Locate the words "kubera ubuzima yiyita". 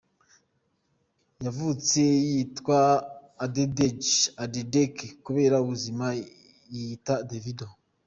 5.25-7.13